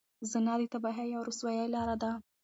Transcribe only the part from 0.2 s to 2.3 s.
زنا د تباهۍ او رسوایۍ لاره ده.